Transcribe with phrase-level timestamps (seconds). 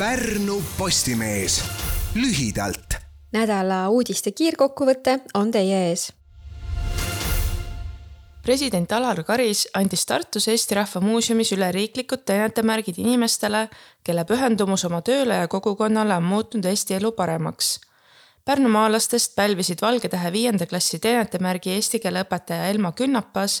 [0.00, 1.64] Pärnu Postimees
[2.14, 2.94] lühidalt.
[3.36, 6.06] nädala uudiste kiirkokkuvõte on teie ees
[8.42, 13.66] president Alar Karis andis Tartus Eesti Rahva Muuseumis üleriiklikud teenetemärgid inimestele,
[14.02, 17.74] kelle pühendumus oma tööle ja kogukonnale on muutnud Eesti elu paremaks.
[18.44, 23.60] Pärnumaalastest pälvisid Valge Tähe viienda klassi teenetemärgi eesti keele õpetaja Elma Künnapas,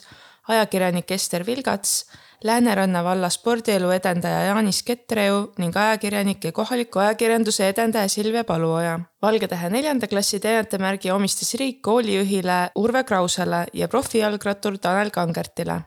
[0.50, 2.04] ajakirjanik Ester Vilgats
[2.44, 9.00] Lääneranna valla spordielu edendaja Jaanis Kettreu ning ajakirjanik ja kohaliku ajakirjanduse edendaja Silvia Paluoja.
[9.22, 15.80] Valgetähe neljanda klassi teenetemärgi omistas riik koolijuhile Urve Krausele ja profijalgrattur Tanel Kangertile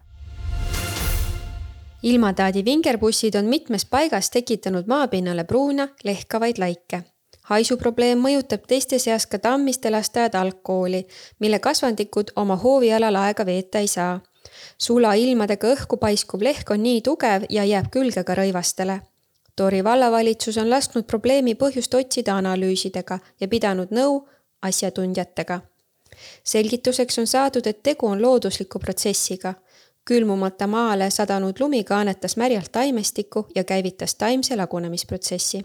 [2.04, 7.02] ilmataadi vingerbussid on mitmes paigas tekitanud maapinnale pruuna lehkavaid laike.
[7.44, 11.06] haisuprobleem mõjutab teiste seas ka Tammiste lasteaed algkooli,
[11.40, 14.20] mille kasvandikud oma hoovialal aega veeta ei saa
[14.78, 19.00] sulailmadega õhku paiskuv lehk on nii tugev ja jääb külge ka rõivastele.
[19.56, 24.24] Tori vallavalitsus on lasknud probleemi põhjust otsida analüüsidega ja pidanud nõu
[24.62, 25.62] asjatundjatega.
[26.44, 29.54] selgituseks on saadud, et tegu on loodusliku protsessiga.
[30.06, 35.64] külmumata maale sadanud lumi kaanetas märjalt taimestikku ja käivitas taimse lagunemisprotsessi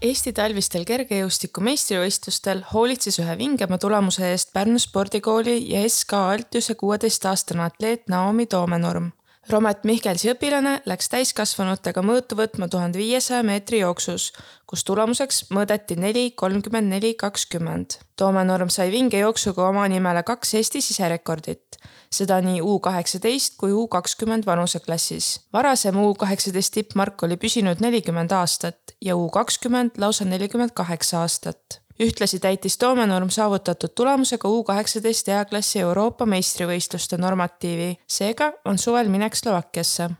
[0.00, 7.66] Eesti talvistel kergejõustiku meistrivõistlustel hoolitses ühe vingema tulemuse eest Pärnu spordikooli ja SK Altiuse kuueteistaastane
[7.66, 9.10] atleet Naomi Toomenurm.
[9.50, 14.28] Romet Mihkelsi õpilane läks täiskasvanutega mõõtu võtma tuhande viiesaja meetri jooksus,
[14.68, 17.96] kus tulemuseks mõõdeti neli, kolmkümmend neli, kakskümmend.
[18.14, 21.80] Toomenurm sai vingejooksuga oma nimele kaks Eesti siserekordit
[22.14, 25.40] seda nii U kaheksateist kui U kakskümmend vanuseklassis.
[25.52, 31.80] varasem U kaheksateist tippmark oli püsinud nelikümmend aastat ja U kakskümmend lausa nelikümmend kaheksa aastat.
[32.00, 39.36] Ühtlasi täitis Toomenurm saavutatud tulemusega U kaheksateist eaklassi Euroopa meistrivõistluste normatiivi, seega on suvel minek
[39.36, 40.10] Slovakkiasse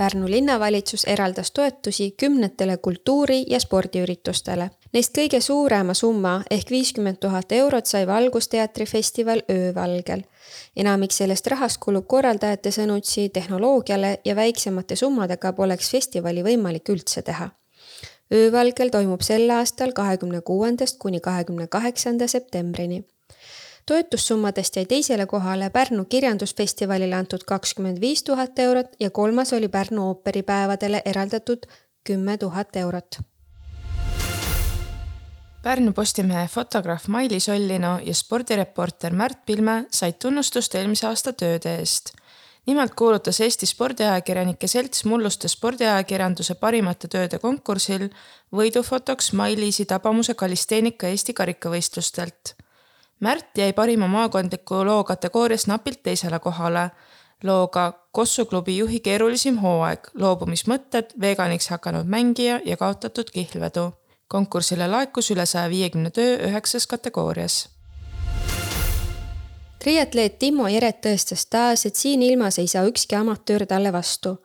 [0.00, 4.70] Pärnu linnavalitsus eraldas toetusi kümnetele kultuuri- ja spordiüritustele.
[4.92, 10.22] Neist kõige suurema summa ehk viiskümmend tuhat eurot sai Valgusteatri festival Öövalgel.
[10.76, 17.50] enamik sellest rahast kulub korraldajate sõnutsi tehnoloogiale ja väiksemate summadega poleks festivali võimalik üldse teha.
[18.34, 23.04] Öövalgel toimub sel aastal kahekümne kuuendast kuni kahekümne kaheksanda septembrini
[23.90, 30.06] toetussummadest jäi teisele kohale Pärnu kirjandusfestivalile antud kakskümmend viis tuhat eurot ja kolmas oli Pärnu
[30.08, 31.66] ooperipäevadele eraldatud
[32.04, 33.18] kümme tuhat eurot.
[35.62, 42.14] Pärnu Postimehe fotograaf Mailis Ollino ja spordireporter Märt Pilme said tunnustust eelmise aasta tööde eest.
[42.66, 48.08] Nimelt kuulutas Eesti Spordiajakirjanike Selts mulluste spordiajakirjanduse parimate tööde konkursil
[48.52, 52.54] võidufotoks Mailisi tabamuse Kalisteenika Eesti karikavõistlustelt
[53.20, 56.90] Märt jäi parima maakondliku loo kategoorias napilt teisele kohale.
[57.42, 63.92] looga Kossu klubi juhi keerulisim hooaeg, loobumismõtted, veganiks hakanud mängija ja kaotatud kihlvedu.
[64.28, 67.68] konkursile laekus üle saja viiekümne töö üheksas kategoorias
[69.80, 74.36] triatleet Timo Jeret tõestas taas, et siin ilmas ei saa ükski amatöör talle vastu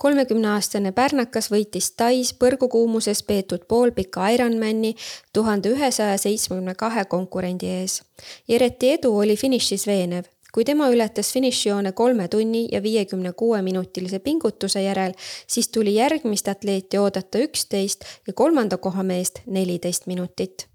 [0.00, 4.94] kolmekümneaastane pärnakas võitis Tais põrgukuumuses peetud poolpika Ironmani
[5.36, 8.00] tuhande ühesaja seitsmekümne kahe konkurendi ees.
[8.48, 10.24] Jereti edu oli finišis veenev.
[10.50, 15.12] kui tema ületas finišijoone kolme tunni ja viiekümne kuue minutilise pingutuse järel,
[15.46, 20.69] siis tuli järgmist atleeti oodata üksteist ja kolmanda koha meest neliteist minutit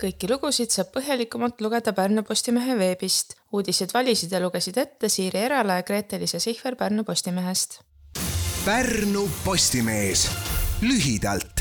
[0.00, 3.36] kõiki lugusid saab põhjalikumalt lugeda Pärnu Postimehe veebist.
[3.52, 7.80] uudised valisid ja lugesid ette Siiri Erala ja Grete-Liisa Sihver Pärnu Postimehest.
[8.64, 10.28] Pärnu Postimees
[10.82, 11.59] lühidalt